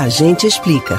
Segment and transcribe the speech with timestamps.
[0.00, 0.98] A gente explica.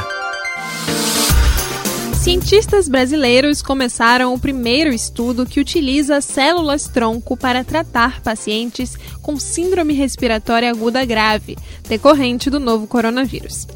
[2.21, 10.69] Cientistas brasileiros começaram o primeiro estudo que utiliza células-tronco para tratar pacientes com síndrome respiratória
[10.69, 11.57] aguda grave,
[11.89, 13.67] decorrente do novo coronavírus.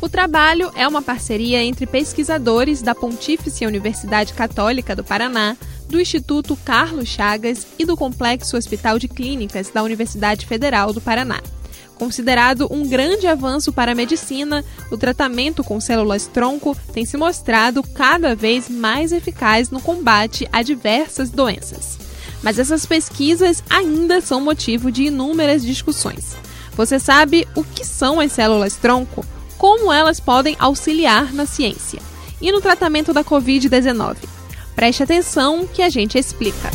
[0.00, 5.54] O trabalho é uma parceria entre pesquisadores da Pontífice Universidade Católica do Paraná,
[5.86, 11.42] do Instituto Carlos Chagas e do Complexo Hospital de Clínicas da Universidade Federal do Paraná.
[12.02, 18.34] Considerado um grande avanço para a medicina, o tratamento com células-tronco tem se mostrado cada
[18.34, 22.00] vez mais eficaz no combate a diversas doenças.
[22.42, 26.34] Mas essas pesquisas ainda são motivo de inúmeras discussões.
[26.72, 29.24] Você sabe o que são as células-tronco?
[29.56, 32.02] Como elas podem auxiliar na ciência?
[32.40, 34.16] E no tratamento da Covid-19?
[34.74, 36.68] Preste atenção que a gente explica.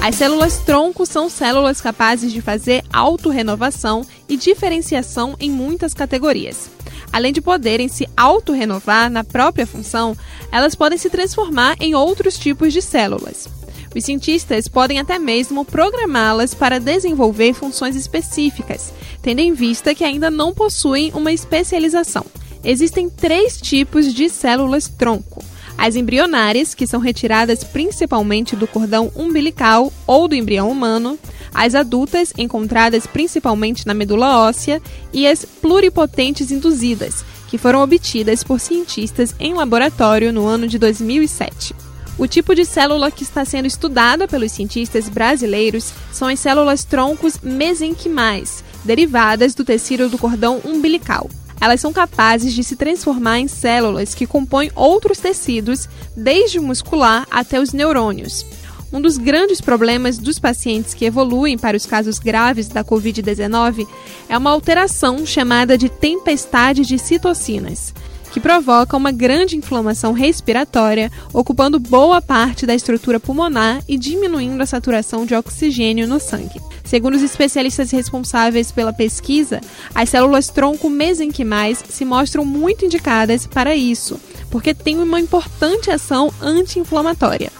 [0.00, 6.70] As células tronco são células capazes de fazer autorrenovação e diferenciação em muitas categorias.
[7.12, 10.16] Além de poderem se autorrenovar na própria função,
[10.52, 13.48] elas podem se transformar em outros tipos de células.
[13.94, 20.30] Os cientistas podem até mesmo programá-las para desenvolver funções específicas, tendo em vista que ainda
[20.30, 22.24] não possuem uma especialização.
[22.62, 25.37] Existem três tipos de células tronco
[25.78, 31.16] as embrionárias, que são retiradas principalmente do cordão umbilical ou do embrião humano,
[31.54, 38.58] as adultas, encontradas principalmente na medula óssea, e as pluripotentes induzidas, que foram obtidas por
[38.58, 41.74] cientistas em laboratório no ano de 2007.
[42.18, 47.38] O tipo de célula que está sendo estudada pelos cientistas brasileiros são as células troncos
[47.40, 54.14] mesenquimais, derivadas do tecido do cordão umbilical elas são capazes de se transformar em células
[54.14, 58.44] que compõem outros tecidos, desde o muscular até os neurônios.
[58.92, 63.86] Um dos grandes problemas dos pacientes que evoluem para os casos graves da Covid-19
[64.28, 67.92] é uma alteração chamada de tempestade de citocinas,
[68.32, 74.66] que provoca uma grande inflamação respiratória, ocupando boa parte da estrutura pulmonar e diminuindo a
[74.66, 76.60] saturação de oxigênio no sangue.
[76.88, 79.60] Segundo os especialistas responsáveis pela pesquisa,
[79.94, 84.18] as células tronco mesenquimais se mostram muito indicadas para isso,
[84.50, 87.52] porque têm uma importante ação anti-inflamatória.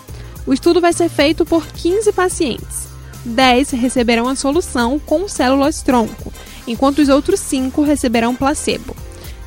[0.47, 2.89] O estudo vai ser feito por 15 pacientes.
[3.23, 6.33] 10 receberão a solução com células tronco,
[6.67, 8.97] enquanto os outros 5 receberão placebo.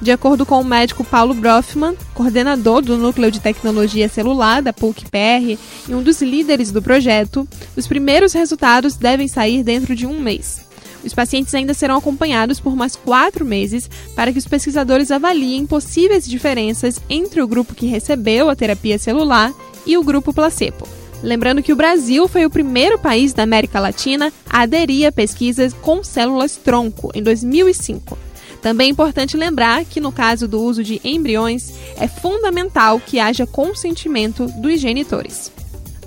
[0.02, 5.60] De acordo com o médico Paulo Brofman, coordenador do Núcleo de Tecnologia Celular da PUC-PR
[5.88, 7.48] e um dos líderes do projeto,
[7.78, 10.66] os primeiros resultados devem sair dentro de um mês.
[11.04, 16.28] Os pacientes ainda serão acompanhados por mais quatro meses para que os pesquisadores avaliem possíveis
[16.28, 19.54] diferenças entre o grupo que recebeu a terapia celular
[19.86, 20.88] e o grupo placebo.
[21.22, 25.74] Lembrando que o Brasil foi o primeiro país da América Latina a aderir a pesquisas
[25.74, 28.31] com células tronco em 2005.
[28.62, 33.48] Também é importante lembrar que, no caso do uso de embriões, é fundamental que haja
[33.48, 35.52] consentimento dos genitores.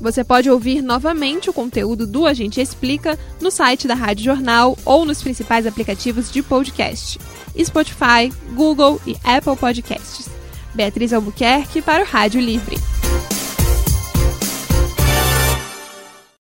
[0.01, 5.05] Você pode ouvir novamente o conteúdo do Agente Explica no site da Rádio Jornal ou
[5.05, 7.19] nos principais aplicativos de podcast:
[7.59, 10.29] Spotify, Google e Apple Podcasts.
[10.75, 12.77] Beatriz Albuquerque para o Rádio Livre.